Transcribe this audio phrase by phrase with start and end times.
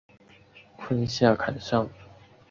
[0.77, 1.87] 坤下坎上。